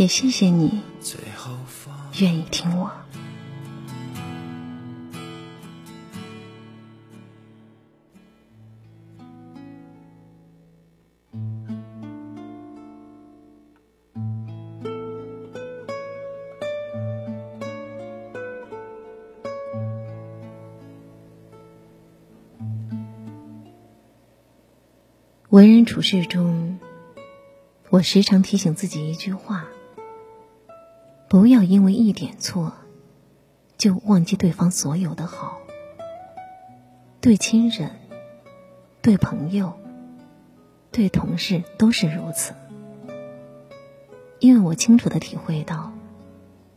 [0.00, 0.80] 也谢谢你
[2.20, 2.90] 愿意听我。
[25.50, 26.78] 为人处事中，
[27.90, 29.66] 我时常提醒自己一句话：
[31.30, 32.72] 不要因为一点错，
[33.78, 35.60] 就忘记对方所有的好。
[37.20, 37.92] 对亲人、
[39.00, 39.74] 对朋友、
[40.90, 42.52] 对同事都是如此。
[44.40, 45.92] 因为我清楚的体会到，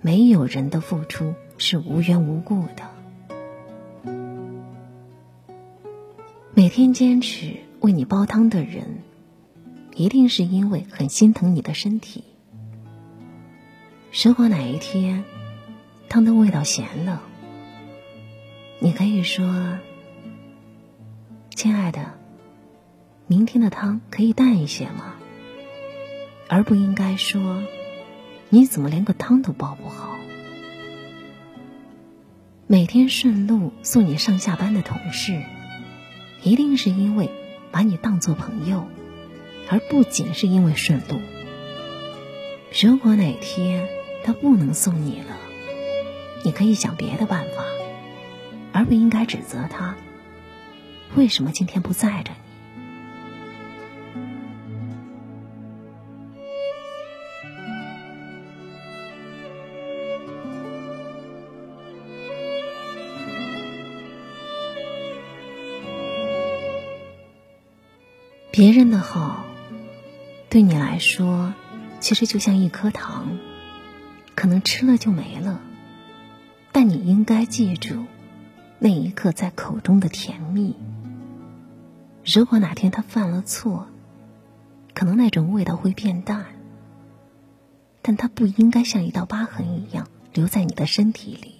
[0.01, 4.13] 没有人的付出是无缘无故的。
[6.53, 7.55] 每天坚持。
[7.79, 8.99] 为你煲汤的人，
[9.95, 12.23] 一定是因为很心疼你的身体。
[14.13, 15.23] 如果哪一天
[16.07, 17.23] 汤的味道咸了，
[18.79, 19.79] 你可以说
[21.55, 22.13] ：“亲爱的，
[23.25, 25.15] 明天的汤可以淡一些吗？”
[26.47, 27.63] 而不应该说
[28.49, 30.15] ：“你怎么连个汤都煲不好？”
[32.67, 35.41] 每天顺路送你上下班的同事，
[36.43, 37.29] 一定是因为。
[37.71, 38.85] 把你当做朋友，
[39.67, 41.19] 而不仅是因为顺路。
[42.79, 43.89] 如果哪天
[44.23, 45.37] 他不能送你了，
[46.45, 47.65] 你可以想别的办法，
[48.71, 49.95] 而不应该指责他。
[51.15, 52.37] 为什么今天不载着你？
[68.51, 69.45] 别人的好，
[70.47, 71.53] 对你来说，
[71.99, 73.39] 其实就像一颗糖，
[74.35, 75.61] 可能吃了就没了。
[76.71, 78.05] 但你应该记住，
[78.79, 80.75] 那一刻在口中的甜蜜。
[82.25, 83.87] 如果哪天他犯了错，
[84.93, 86.45] 可能那种味道会变淡，
[88.01, 91.55] 但他不应该像一道疤痕一样留在你的身体里。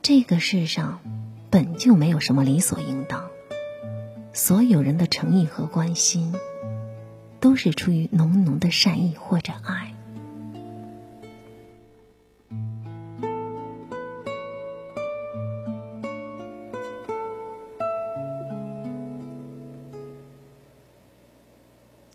[0.00, 1.00] 这个世上，
[1.50, 3.24] 本就没有什么理所应当。
[4.32, 6.34] 所有人的诚意和关心，
[7.40, 9.83] 都是出于浓浓的善意或者爱。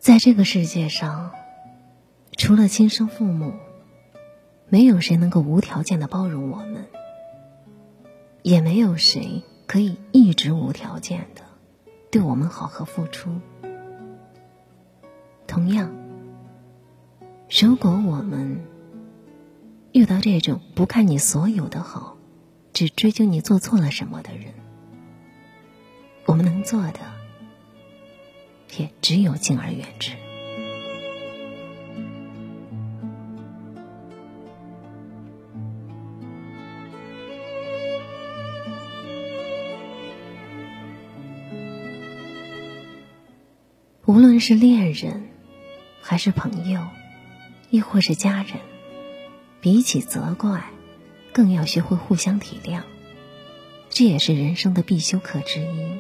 [0.10, 1.34] 在这个世界上，
[2.36, 3.54] 除了亲生父母，
[4.68, 6.88] 没有谁能够无条件的包容我们，
[8.42, 11.44] 也没有谁可以一直无条件的。
[12.10, 13.40] 对我们好和付出，
[15.46, 15.92] 同样，
[17.62, 18.66] 如果我们
[19.92, 22.18] 遇到这种不看你所有的好，
[22.74, 24.56] 只追究你做错了什么的人，
[26.26, 27.00] 我们能做的
[28.78, 30.12] 也只有敬而远之。
[44.06, 45.30] 无论是恋人，
[46.02, 46.82] 还是朋友，
[47.70, 48.56] 亦或是家人，
[49.62, 50.64] 比起责怪，
[51.32, 52.82] 更要学会互相体谅。
[53.92, 56.00] 这也是人生的必修课之一。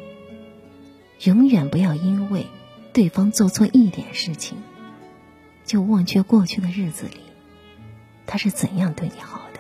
[1.27, 2.47] 永远不要因为
[2.93, 4.57] 对方做错一点事情，
[5.65, 7.19] 就忘却过去的日子里
[8.25, 9.59] 他是怎样对你好的。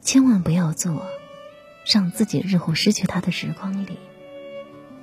[0.00, 1.06] 千万不要做
[1.84, 3.98] 让自己日后失去他的时光里。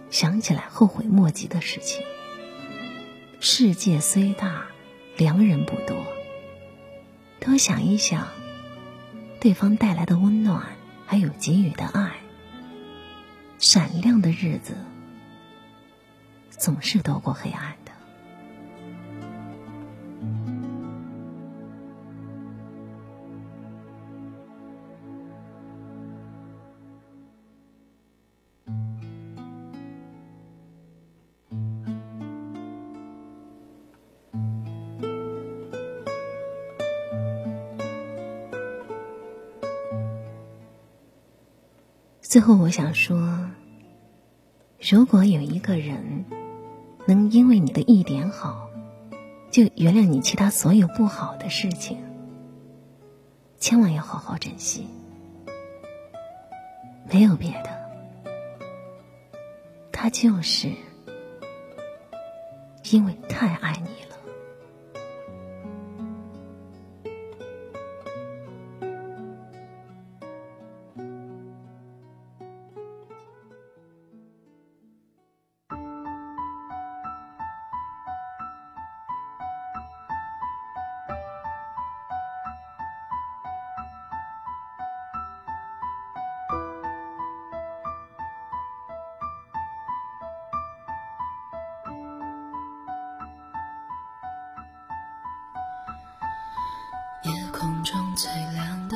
[0.10, 2.04] 想起来后悔莫及的事情。
[3.39, 4.68] 世界虽大，
[5.18, 6.06] 良人不多。
[7.39, 8.27] 多想一想，
[9.39, 10.63] 对方带来的温暖，
[11.07, 12.13] 还有给予的爱。
[13.57, 14.75] 闪亮的日子，
[16.63, 17.92] 总是躲过黑暗的。
[42.21, 43.51] 最后我想说
[44.80, 46.24] 如果有一个人
[47.05, 48.69] 能因为你的一点好，
[49.51, 51.97] 就原谅你其他所有不好的事情，
[53.59, 54.88] 千万要好好珍惜。
[57.11, 57.69] 没有别的，
[59.91, 60.71] 他就是
[62.91, 64.12] 因为太爱你了。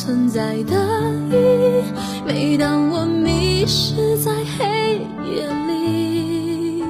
[0.00, 0.74] 存在的
[1.28, 1.84] 意义。
[2.26, 6.82] 每当我迷失在黑夜里，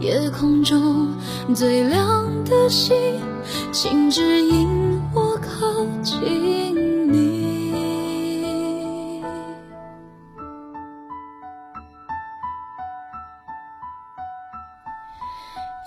[0.00, 1.14] 夜空中
[1.54, 2.96] 最亮的星，
[3.72, 4.66] 请指引
[5.12, 7.36] 我靠近你。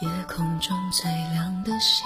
[0.01, 2.05] 夜空中最亮的星。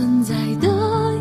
[0.00, 0.66] 存在的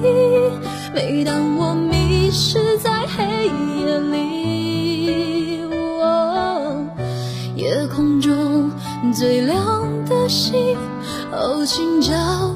[0.01, 0.51] 意义。
[0.95, 3.48] 每当我迷失在黑
[3.83, 5.59] 夜里，
[7.57, 8.71] 夜空中
[9.13, 10.77] 最亮的星，
[11.29, 12.55] 哦，请照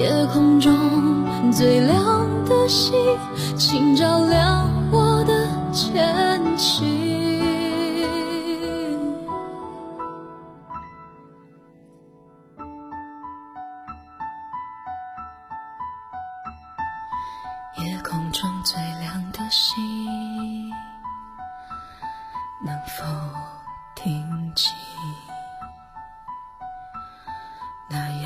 [0.00, 2.94] 夜空中最亮的星，
[3.58, 6.88] 请照亮我的前行。
[17.76, 19.76] 夜空中最亮的星，
[22.64, 23.04] 能否
[23.94, 24.72] 听清？
[27.90, 28.19] 那。